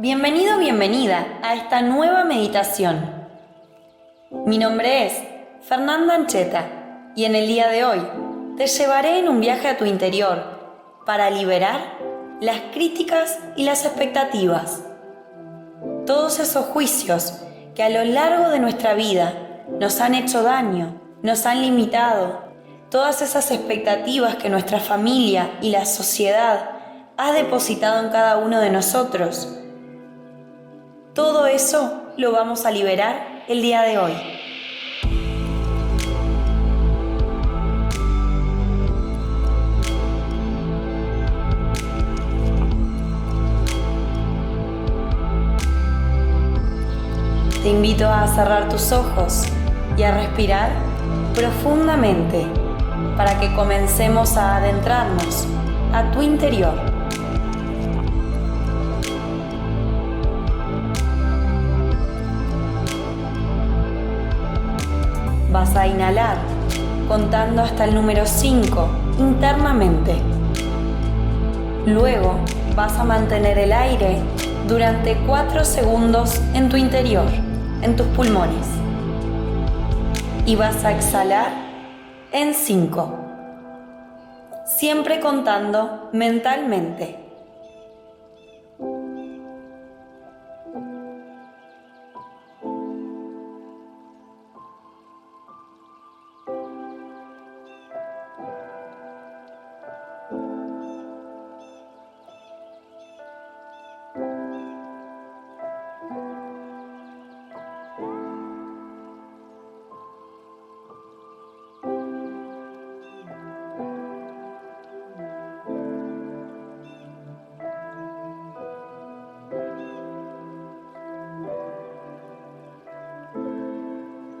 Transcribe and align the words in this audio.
Bienvenido, 0.00 0.58
bienvenida 0.58 1.26
a 1.42 1.56
esta 1.56 1.82
nueva 1.82 2.22
meditación. 2.22 3.26
Mi 4.46 4.56
nombre 4.56 5.06
es 5.06 5.14
Fernanda 5.62 6.14
Ancheta 6.14 7.10
y 7.16 7.24
en 7.24 7.34
el 7.34 7.48
día 7.48 7.66
de 7.66 7.84
hoy 7.84 8.06
te 8.56 8.68
llevaré 8.68 9.18
en 9.18 9.28
un 9.28 9.40
viaje 9.40 9.66
a 9.66 9.76
tu 9.76 9.86
interior 9.86 11.00
para 11.04 11.30
liberar 11.30 11.80
las 12.40 12.60
críticas 12.72 13.40
y 13.56 13.64
las 13.64 13.84
expectativas. 13.86 14.84
Todos 16.06 16.38
esos 16.38 16.66
juicios 16.66 17.40
que 17.74 17.82
a 17.82 17.90
lo 17.90 18.04
largo 18.04 18.50
de 18.50 18.60
nuestra 18.60 18.94
vida 18.94 19.34
nos 19.80 20.00
han 20.00 20.14
hecho 20.14 20.44
daño, 20.44 20.94
nos 21.24 21.44
han 21.44 21.60
limitado, 21.60 22.44
todas 22.88 23.20
esas 23.20 23.50
expectativas 23.50 24.36
que 24.36 24.48
nuestra 24.48 24.78
familia 24.78 25.58
y 25.60 25.70
la 25.70 25.84
sociedad 25.86 26.70
ha 27.16 27.32
depositado 27.32 28.06
en 28.06 28.12
cada 28.12 28.36
uno 28.36 28.60
de 28.60 28.70
nosotros 28.70 29.58
todo 31.18 31.48
eso 31.48 32.12
lo 32.16 32.30
vamos 32.30 32.64
a 32.64 32.70
liberar 32.70 33.42
el 33.48 33.60
día 33.60 33.82
de 33.82 33.98
hoy. 33.98 34.12
Te 47.64 47.68
invito 47.68 48.08
a 48.08 48.28
cerrar 48.28 48.68
tus 48.68 48.92
ojos 48.92 49.42
y 49.96 50.04
a 50.04 50.12
respirar 50.12 50.70
profundamente 51.34 52.46
para 53.16 53.40
que 53.40 53.52
comencemos 53.56 54.36
a 54.36 54.58
adentrarnos 54.58 55.48
a 55.92 56.12
tu 56.12 56.22
interior. 56.22 56.97
Vas 65.58 65.74
a 65.74 65.88
inhalar 65.88 66.36
contando 67.08 67.62
hasta 67.62 67.84
el 67.84 67.92
número 67.92 68.24
5 68.24 68.88
internamente. 69.18 70.14
Luego 71.84 72.36
vas 72.76 72.96
a 72.96 73.02
mantener 73.02 73.58
el 73.58 73.72
aire 73.72 74.20
durante 74.68 75.16
4 75.26 75.64
segundos 75.64 76.40
en 76.54 76.68
tu 76.68 76.76
interior, 76.76 77.26
en 77.82 77.96
tus 77.96 78.06
pulmones. 78.06 78.68
Y 80.46 80.54
vas 80.54 80.84
a 80.84 80.92
exhalar 80.92 81.48
en 82.30 82.54
5. 82.54 83.18
Siempre 84.64 85.18
contando 85.18 86.08
mentalmente. 86.12 87.27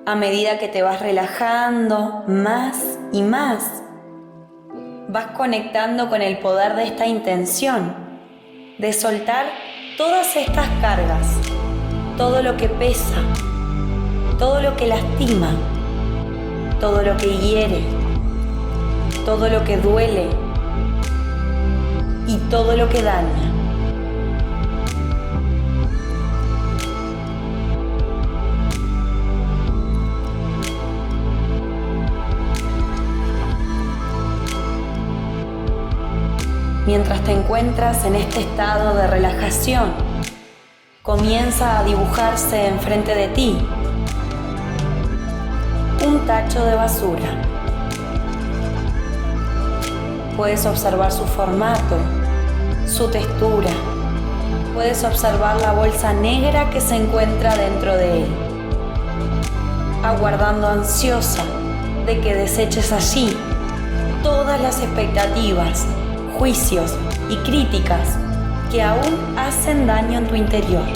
A 0.08 0.14
medida 0.14 0.58
que 0.58 0.68
te 0.68 0.82
vas 0.82 1.00
relajando 1.00 2.24
más 2.26 2.98
y 3.12 3.20
más, 3.20 3.82
vas 5.10 5.26
conectando 5.36 6.08
con 6.08 6.22
el 6.22 6.38
poder 6.38 6.76
de 6.76 6.84
esta 6.84 7.06
intención, 7.06 7.94
de 8.78 8.94
soltar 8.94 9.44
todas 9.98 10.34
estas 10.34 10.66
cargas, 10.80 11.26
todo 12.16 12.42
lo 12.42 12.56
que 12.56 12.70
pesa, 12.70 13.18
todo 14.38 14.62
lo 14.62 14.74
que 14.78 14.86
lastima, 14.86 15.50
todo 16.80 17.02
lo 17.02 17.14
que 17.18 17.36
hiere, 17.36 17.82
todo 19.26 19.50
lo 19.50 19.62
que 19.62 19.76
duele 19.76 20.30
y 22.26 22.38
todo 22.48 22.78
lo 22.78 22.88
que 22.88 23.02
daña. 23.02 23.57
Mientras 36.88 37.20
te 37.20 37.32
encuentras 37.32 38.06
en 38.06 38.14
este 38.14 38.40
estado 38.40 38.94
de 38.94 39.06
relajación. 39.06 39.92
Comienza 41.02 41.78
a 41.78 41.84
dibujarse 41.84 42.66
enfrente 42.66 43.14
de 43.14 43.28
ti 43.28 43.58
un 46.06 46.26
tacho 46.26 46.64
de 46.64 46.74
basura. 46.74 47.42
Puedes 50.34 50.64
observar 50.64 51.12
su 51.12 51.26
formato, 51.26 51.98
su 52.86 53.08
textura. 53.08 53.72
Puedes 54.72 55.04
observar 55.04 55.60
la 55.60 55.72
bolsa 55.72 56.14
negra 56.14 56.70
que 56.70 56.80
se 56.80 56.96
encuentra 56.96 57.54
dentro 57.54 57.98
de 57.98 58.22
él, 58.22 58.28
aguardando 60.02 60.66
ansiosa 60.66 61.44
de 62.06 62.18
que 62.22 62.34
deseches 62.34 62.92
allí 62.92 63.36
todas 64.22 64.58
las 64.62 64.80
expectativas 64.80 65.86
juicios 66.38 66.96
y 67.28 67.36
críticas 67.38 68.16
que 68.70 68.80
aún 68.80 69.36
hacen 69.36 69.88
daño 69.88 70.20
en 70.20 70.28
tu 70.28 70.36
interior. 70.36 70.86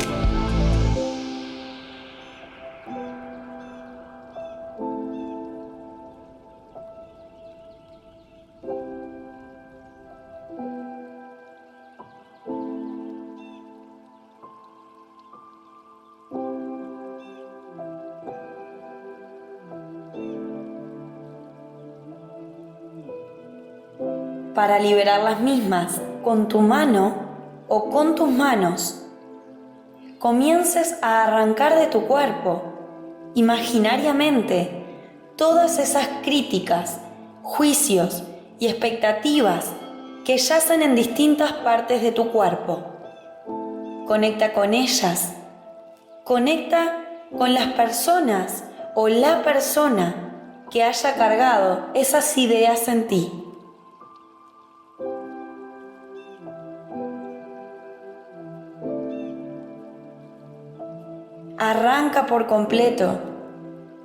Para 24.73 24.85
liberar 24.85 25.23
las 25.23 25.39
mismas 25.39 26.01
con 26.25 26.49
tu 26.49 26.61
mano 26.61 27.15
o 27.69 27.91
con 27.91 28.15
tus 28.15 28.31
manos, 28.31 29.05
comiences 30.19 30.97
a 31.03 31.25
arrancar 31.25 31.77
de 31.77 31.89
tu 31.89 32.07
cuerpo 32.07 32.63
imaginariamente 33.35 34.83
todas 35.37 35.79
esas 35.79 36.09
críticas, 36.23 37.01
juicios 37.43 38.23
y 38.61 38.67
expectativas 38.69 39.75
que 40.25 40.39
yacen 40.39 40.81
en 40.81 40.95
distintas 40.95 41.53
partes 41.53 42.01
de 42.01 42.13
tu 42.13 42.31
cuerpo. 42.31 42.83
Conecta 44.07 44.55
con 44.55 44.73
ellas, 44.73 45.35
conecta 46.25 46.97
con 47.37 47.53
las 47.53 47.75
personas 47.75 48.65
o 48.95 49.09
la 49.09 49.43
persona 49.43 50.65
que 50.71 50.83
haya 50.83 51.15
cargado 51.17 51.91
esas 51.93 52.39
ideas 52.39 52.89
en 52.89 53.07
ti. 53.07 53.42
Arranca 61.73 62.27
por 62.27 62.47
completo 62.47 63.19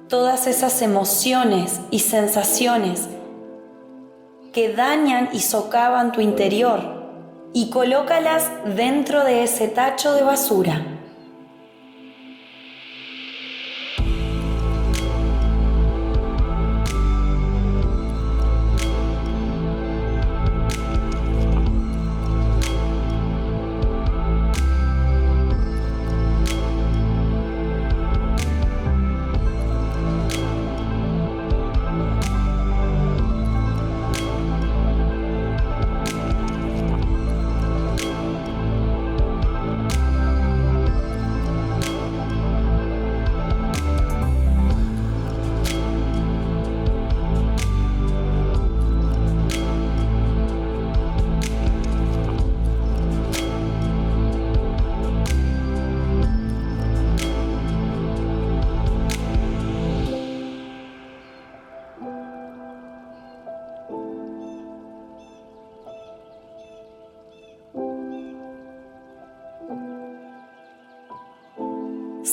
todas 0.08 0.48
esas 0.48 0.82
emociones 0.82 1.82
y 1.92 2.00
sensaciones 2.00 3.10
que 4.54 4.74
dañan 4.74 5.30
y 5.34 5.42
socavan 5.42 6.14
tu 6.14 6.22
interior 6.22 6.80
y 7.54 7.70
colócalas 7.70 8.50
dentro 8.76 9.26
de 9.26 9.44
ese 9.44 9.68
tacho 9.68 10.14
de 10.14 10.24
basura. 10.24 10.97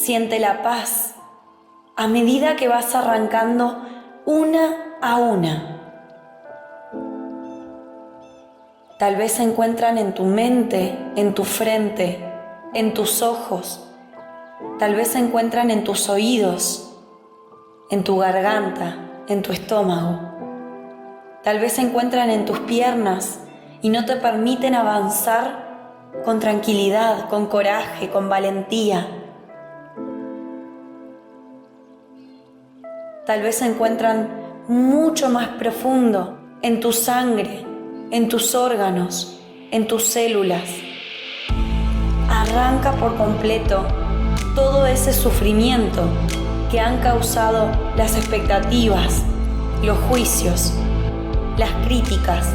Siente 0.04 0.38
la 0.38 0.60
paz 0.60 1.14
a 1.96 2.08
medida 2.08 2.56
que 2.56 2.68
vas 2.68 2.94
arrancando 2.94 3.86
una 4.26 4.98
a 5.00 5.16
una. 5.16 5.80
Tal 8.98 9.16
vez 9.16 9.32
se 9.32 9.44
encuentran 9.44 9.96
en 9.96 10.12
tu 10.12 10.24
mente, 10.24 10.94
en 11.16 11.32
tu 11.32 11.44
frente, 11.44 12.22
en 12.74 12.92
tus 12.92 13.22
ojos. 13.22 13.88
Tal 14.78 14.94
vez 14.94 15.08
se 15.08 15.20
encuentran 15.20 15.70
en 15.70 15.84
tus 15.84 16.10
oídos, 16.10 16.94
en 17.88 18.04
tu 18.04 18.18
garganta, 18.18 19.24
en 19.26 19.40
tu 19.40 19.52
estómago. 19.52 20.20
Tal 21.42 21.60
vez 21.60 21.72
se 21.72 21.80
encuentran 21.80 22.28
en 22.28 22.44
tus 22.44 22.58
piernas 22.58 23.38
y 23.80 23.88
no 23.88 24.04
te 24.04 24.16
permiten 24.16 24.74
avanzar 24.74 26.12
con 26.26 26.40
tranquilidad, 26.40 27.30
con 27.30 27.46
coraje, 27.46 28.10
con 28.10 28.28
valentía. 28.28 29.23
Tal 33.26 33.40
vez 33.40 33.56
se 33.56 33.64
encuentran 33.64 34.28
mucho 34.68 35.30
más 35.30 35.48
profundo 35.58 36.36
en 36.60 36.80
tu 36.80 36.92
sangre, 36.92 37.64
en 38.10 38.28
tus 38.28 38.54
órganos, 38.54 39.40
en 39.70 39.86
tus 39.86 40.04
células. 40.04 40.68
Arranca 42.28 42.92
por 42.92 43.16
completo 43.16 43.86
todo 44.54 44.84
ese 44.84 45.14
sufrimiento 45.14 46.02
que 46.70 46.80
han 46.80 46.98
causado 46.98 47.70
las 47.96 48.14
expectativas, 48.14 49.22
los 49.82 49.96
juicios, 50.00 50.74
las 51.56 51.70
críticas, 51.86 52.46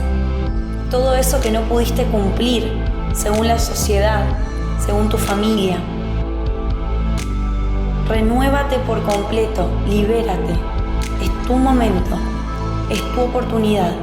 todo 0.92 1.16
eso 1.16 1.42
que 1.42 1.50
no 1.50 1.63
pudiste 1.63 2.04
cumplir 2.06 2.71
según 3.13 3.48
la 3.48 3.57
sociedad, 3.57 4.24
según 4.86 5.10
tu 5.10 5.18
familia. 5.18 5.80
Renuévate 8.10 8.80
por 8.80 9.02
completo, 9.04 9.70
libérate. 9.88 10.54
Es 11.22 11.48
tu 11.48 11.54
momento, 11.54 12.18
es 12.90 13.00
tu 13.14 13.22
oportunidad. 13.22 13.94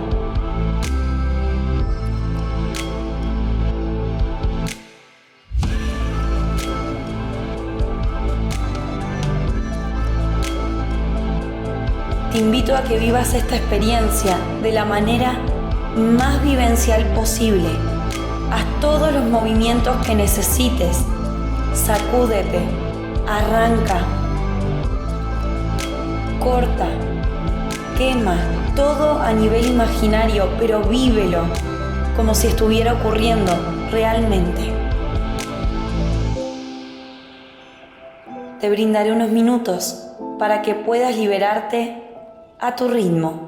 te 12.36 12.42
invito 12.42 12.76
a 12.76 12.82
que 12.82 12.98
vivas 12.98 13.32
esta 13.32 13.56
experiencia 13.56 14.36
de 14.62 14.70
la 14.70 14.84
manera 14.84 15.38
más 15.96 16.42
vivencial 16.42 17.02
posible. 17.14 17.70
Haz 18.52 18.66
todos 18.82 19.10
los 19.10 19.24
movimientos 19.24 19.96
que 20.04 20.14
necesites. 20.14 20.98
Sacúdete, 21.72 22.60
arranca, 23.26 24.00
corta, 26.38 26.86
quema, 27.98 28.38
todo 28.74 29.20
a 29.20 29.32
nivel 29.32 29.66
imaginario, 29.66 30.48
pero 30.58 30.82
vívelo 30.82 31.42
como 32.16 32.34
si 32.34 32.46
estuviera 32.46 32.94
ocurriendo 32.94 33.52
realmente. 33.90 34.72
Te 38.60 38.70
brindaré 38.70 39.12
unos 39.12 39.30
minutos 39.30 40.12
para 40.38 40.62
que 40.62 40.74
puedas 40.74 41.16
liberarte 41.16 42.02
a 42.58 42.74
tu 42.74 42.88
ritmo. 42.88 43.45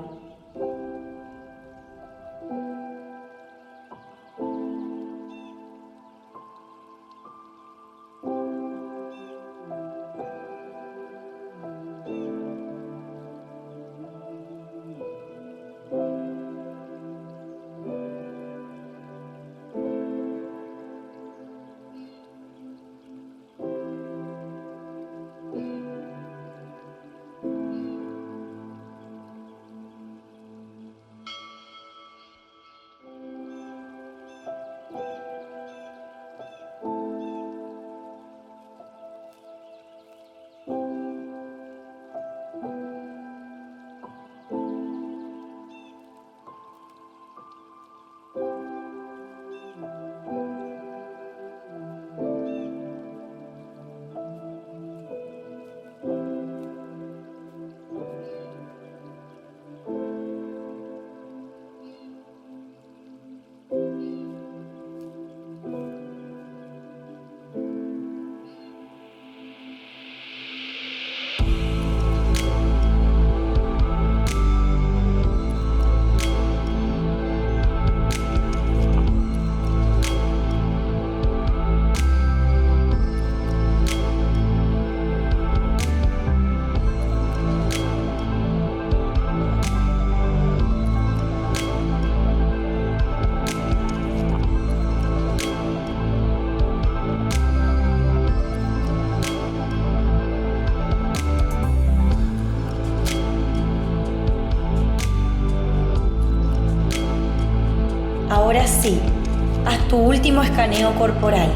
Tu 109.88 109.96
último 109.96 110.42
escaneo 110.42 110.94
corporal. 110.94 111.50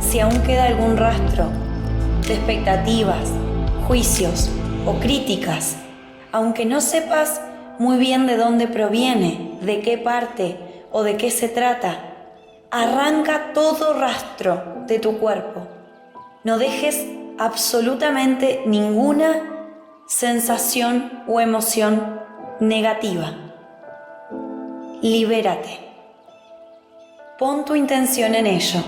Si 0.00 0.20
aún 0.20 0.42
queda 0.42 0.64
algún 0.64 0.96
rastro 0.96 1.48
de 2.26 2.34
expectativas, 2.34 3.30
juicios 3.86 4.50
o 4.86 4.94
críticas, 4.94 5.76
aunque 6.32 6.64
no 6.64 6.80
sepas 6.80 7.40
muy 7.78 7.98
bien 7.98 8.26
de 8.26 8.36
dónde 8.36 8.68
proviene, 8.68 9.58
de 9.60 9.80
qué 9.80 9.98
parte 9.98 10.56
o 10.90 11.02
de 11.02 11.16
qué 11.16 11.30
se 11.30 11.48
trata, 11.48 11.98
arranca 12.70 13.52
todo 13.52 13.98
rastro 13.98 14.84
de 14.86 14.98
tu 14.98 15.18
cuerpo. 15.18 15.66
No 16.44 16.58
dejes 16.58 17.06
absolutamente 17.38 18.62
ninguna 18.66 19.66
sensación 20.06 21.22
o 21.26 21.40
emoción 21.40 22.20
negativa 22.60 23.34
libérate. 25.02 25.91
Pon 27.42 27.64
tu 27.64 27.74
intención 27.74 28.36
en 28.36 28.46
ello. 28.46 28.78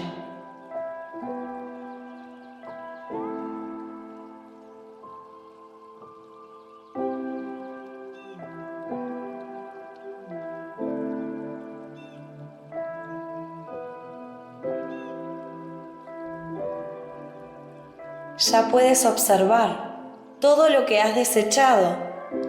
Ya 18.39 18.69
puedes 18.71 19.05
observar 19.05 19.97
todo 20.39 20.69
lo 20.69 20.87
que 20.87 21.01
has 21.01 21.17
desechado 21.17 21.97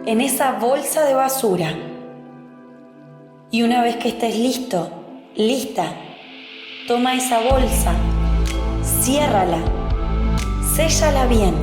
en 0.06 0.22
esa 0.22 0.52
bolsa 0.52 1.04
de 1.04 1.16
basura. 1.16 1.74
Y 3.50 3.64
una 3.64 3.82
vez 3.82 3.96
que 3.96 4.10
estés 4.10 4.38
listo, 4.38 5.05
lista, 5.38 5.84
toma 6.88 7.14
esa 7.16 7.42
bolsa, 7.42 7.92
ciérrala, 8.82 9.58
séllala 10.74 11.26
bien, 11.26 11.54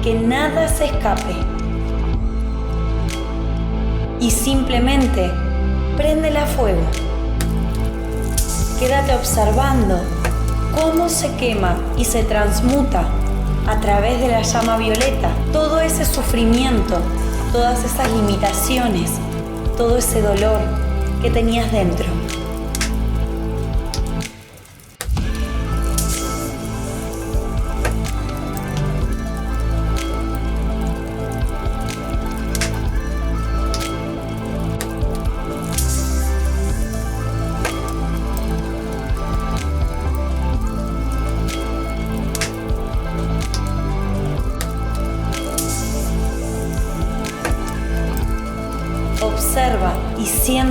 que 0.00 0.14
nada 0.14 0.68
se 0.68 0.84
escape. 0.84 1.34
Y 4.20 4.30
simplemente 4.30 5.28
préndela 5.96 6.44
a 6.44 6.46
fuego. 6.46 6.82
Quédate 8.78 9.12
observando 9.16 9.98
cómo 10.72 11.08
se 11.08 11.34
quema 11.34 11.76
y 11.98 12.04
se 12.04 12.22
transmuta 12.22 13.06
a 13.66 13.80
través 13.80 14.20
de 14.20 14.28
la 14.28 14.42
llama 14.42 14.76
violeta 14.76 15.30
todo 15.52 15.80
ese 15.80 16.04
sufrimiento, 16.04 17.00
todas 17.52 17.84
esas 17.84 18.08
limitaciones, 18.12 19.10
todo 19.76 19.98
ese 19.98 20.22
dolor 20.22 20.60
que 21.20 21.30
tenías 21.30 21.70
dentro. 21.70 22.06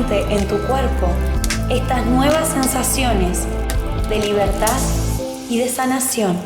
En 0.08 0.48
tu 0.48 0.58
cuerpo 0.60 1.08
estas 1.70 2.06
nuevas 2.06 2.48
sensaciones 2.48 3.44
de 4.08 4.20
libertad 4.20 4.80
y 5.50 5.58
de 5.58 5.68
sanación. 5.68 6.38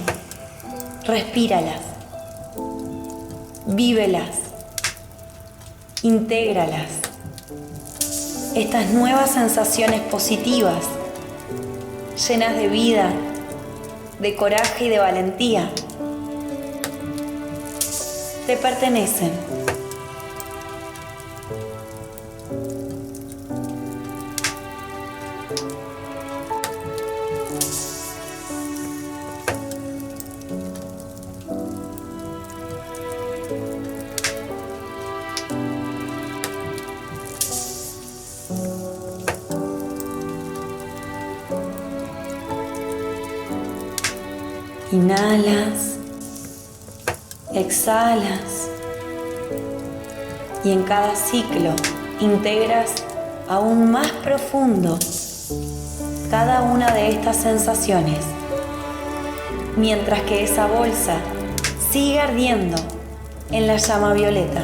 Respíralas, 1.06 1.82
vívelas, 3.68 4.38
intégralas. 6.02 6.90
Estas 8.56 8.90
nuevas 8.90 9.30
sensaciones 9.30 10.02
positivas, 10.02 10.86
llenas 12.28 12.56
de 12.56 12.70
vida, 12.70 13.14
de 14.20 14.36
coraje 14.36 14.86
y 14.86 14.90
de 14.90 14.98
valentía, 14.98 15.70
te 18.48 18.58
pertenecen. 18.58 19.32
Inhalas, 44.92 45.98
exhalas 47.54 48.70
y 50.64 50.72
en 50.72 50.84
cada 50.84 51.16
ciclo 51.16 51.74
integras 52.20 53.04
aún 53.50 53.92
más 53.92 54.12
profundo 54.24 55.00
cada 56.30 56.64
una 56.64 56.94
de 56.94 57.10
estas 57.10 57.38
sensaciones, 57.38 58.20
mientras 59.78 60.22
que 60.22 60.44
esa 60.44 60.68
bolsa 60.68 61.18
sigue 61.92 62.20
ardiendo 62.20 62.78
en 63.52 63.68
la 63.68 63.78
llama 63.78 64.14
violeta. 64.14 64.64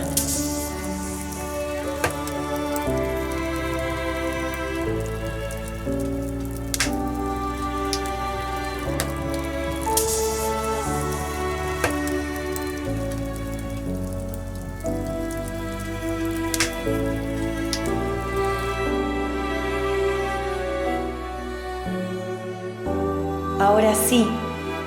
Ahora 23.70 23.94
sí, 23.94 24.28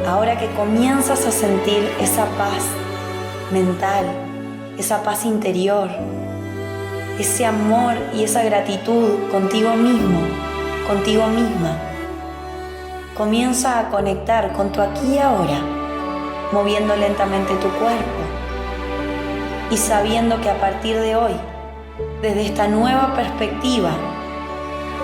ahora 0.08 0.36
que 0.36 0.48
comienzas 0.56 1.24
a 1.24 1.30
sentir 1.30 1.88
esa 2.00 2.24
paz 2.36 2.64
mental, 3.52 4.04
esa 4.76 5.04
paz 5.04 5.24
interior, 5.24 5.88
ese 7.16 7.46
amor 7.46 7.94
y 8.12 8.24
esa 8.24 8.42
gratitud 8.42 9.30
contigo 9.30 9.76
mismo, 9.76 10.18
contigo 10.88 11.28
misma, 11.28 11.78
comienza 13.16 13.78
a 13.78 13.88
conectar 13.88 14.52
con 14.52 14.72
tu 14.72 14.82
aquí 14.82 15.14
y 15.14 15.18
ahora, 15.18 15.60
moviendo 16.50 16.96
lentamente 16.96 17.54
tu 17.54 17.68
cuerpo 17.78 18.22
y 19.70 19.76
sabiendo 19.76 20.40
que 20.40 20.50
a 20.50 20.60
partir 20.60 20.96
de 20.98 21.14
hoy, 21.14 21.34
desde 22.20 22.46
esta 22.46 22.66
nueva 22.66 23.14
perspectiva, 23.14 23.92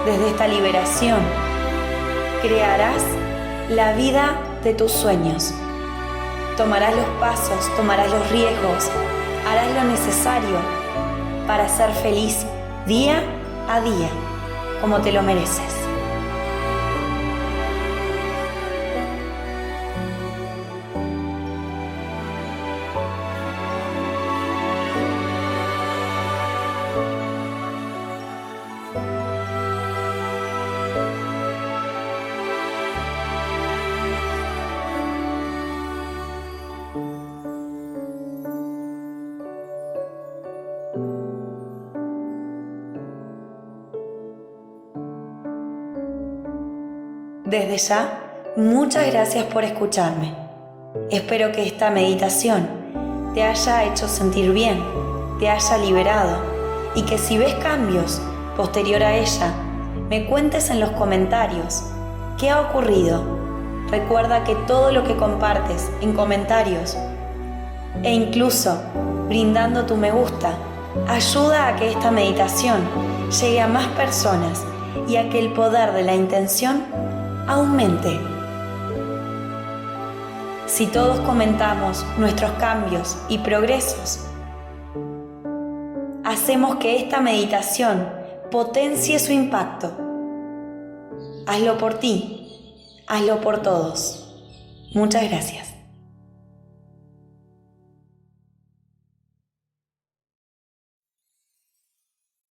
desde 0.04 0.30
esta 0.30 0.48
liberación, 0.48 1.20
crearás 2.42 3.04
la 3.68 3.92
vida 3.92 4.40
de 4.64 4.72
tus 4.72 4.90
sueños. 4.90 5.52
Tomarás 6.56 6.96
los 6.96 7.04
pasos, 7.20 7.76
tomarás 7.76 8.10
los 8.10 8.30
riesgos, 8.30 8.90
harás 9.46 9.74
lo 9.74 9.84
necesario 9.84 10.58
para 11.46 11.68
ser 11.68 11.90
feliz 11.92 12.46
día 12.86 13.22
a 13.68 13.80
día, 13.80 14.08
como 14.80 15.00
te 15.00 15.12
lo 15.12 15.22
mereces. 15.22 15.77
Desde 47.48 47.78
ya, 47.78 48.20
muchas 48.56 49.10
gracias 49.10 49.46
por 49.46 49.64
escucharme. 49.64 50.34
Espero 51.10 51.50
que 51.50 51.66
esta 51.66 51.88
meditación 51.88 52.68
te 53.32 53.42
haya 53.42 53.84
hecho 53.84 54.06
sentir 54.06 54.52
bien, 54.52 54.84
te 55.40 55.48
haya 55.48 55.78
liberado 55.78 56.42
y 56.94 57.04
que 57.04 57.16
si 57.16 57.38
ves 57.38 57.54
cambios 57.54 58.20
posterior 58.54 59.02
a 59.02 59.16
ella, 59.16 59.54
me 60.10 60.26
cuentes 60.26 60.68
en 60.68 60.78
los 60.78 60.90
comentarios 60.90 61.84
qué 62.38 62.50
ha 62.50 62.60
ocurrido. 62.60 63.24
Recuerda 63.90 64.44
que 64.44 64.54
todo 64.66 64.92
lo 64.92 65.04
que 65.04 65.16
compartes 65.16 65.88
en 66.02 66.12
comentarios 66.12 66.98
e 68.02 68.12
incluso 68.12 68.78
brindando 69.26 69.86
tu 69.86 69.96
me 69.96 70.10
gusta 70.10 70.50
ayuda 71.08 71.68
a 71.68 71.76
que 71.76 71.88
esta 71.88 72.10
meditación 72.10 72.82
llegue 73.40 73.62
a 73.62 73.68
más 73.68 73.86
personas 73.86 74.62
y 75.08 75.16
a 75.16 75.30
que 75.30 75.38
el 75.38 75.54
poder 75.54 75.94
de 75.94 76.02
la 76.02 76.14
intención 76.14 77.07
aumente. 77.48 78.20
Si 80.66 80.86
todos 80.86 81.18
comentamos 81.20 82.04
nuestros 82.18 82.52
cambios 82.52 83.16
y 83.28 83.38
progresos, 83.38 84.26
hacemos 86.24 86.76
que 86.76 86.96
esta 86.96 87.20
meditación 87.20 88.06
potencie 88.50 89.18
su 89.18 89.32
impacto. 89.32 89.92
Hazlo 91.46 91.78
por 91.78 91.94
ti, 91.94 93.02
hazlo 93.06 93.40
por 93.40 93.62
todos. 93.62 94.30
Muchas 94.92 95.28
gracias. 95.30 95.67